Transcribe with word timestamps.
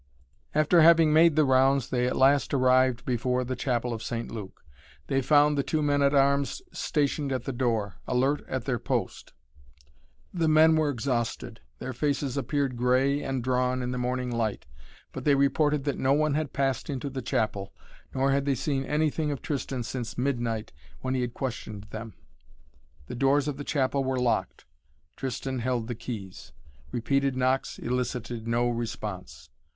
After 0.55 0.81
having 0.81 1.13
made 1.13 1.35
the 1.35 1.45
rounds 1.45 1.89
they 1.91 2.07
at 2.07 2.15
last 2.15 2.55
arrived 2.55 3.05
before 3.05 3.43
the 3.43 3.55
chapel 3.55 3.93
of 3.93 4.01
St. 4.01 4.31
Luke. 4.31 4.65
They 5.05 5.21
found 5.21 5.59
the 5.59 5.61
two 5.61 5.83
men 5.83 6.01
at 6.01 6.15
arms 6.15 6.59
stationed 6.71 7.31
at 7.31 7.43
the 7.43 7.53
door, 7.53 7.97
alert 8.07 8.43
at 8.47 8.65
their 8.65 8.79
post. 8.79 9.33
The 10.33 10.47
men 10.47 10.75
were 10.75 10.89
exhausted; 10.89 11.59
their 11.77 11.93
faces 11.93 12.35
appeared 12.35 12.77
grey 12.77 13.21
and 13.21 13.43
drawn 13.43 13.83
in 13.83 13.91
the 13.91 13.99
morning 13.99 14.31
light, 14.31 14.65
but 15.11 15.23
they 15.23 15.35
reported 15.35 15.83
that 15.83 15.99
no 15.99 16.13
one 16.13 16.33
had 16.33 16.51
passed 16.51 16.89
into 16.89 17.07
the 17.07 17.21
chapel, 17.21 17.71
nor 18.11 18.31
had 18.31 18.45
they 18.45 18.55
seen 18.55 18.83
anything 18.83 19.29
of 19.29 19.43
Tristan 19.43 19.83
since 19.83 20.17
midnight, 20.17 20.73
when 21.01 21.13
he 21.13 21.21
had 21.21 21.35
questioned 21.35 21.83
them. 21.91 22.15
The 23.05 23.13
doors 23.13 23.47
of 23.47 23.57
the 23.57 23.63
chapel 23.63 24.03
were 24.03 24.19
locked. 24.19 24.65
Tristan 25.15 25.59
held 25.59 25.85
the 25.87 25.93
keys. 25.93 26.53
Repeated 26.91 27.37
knocks 27.37 27.77
elicited 27.77 28.47
no 28.47 28.67
response. 28.67 29.51